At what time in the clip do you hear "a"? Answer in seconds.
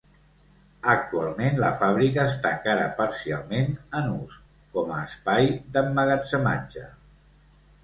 4.97-5.05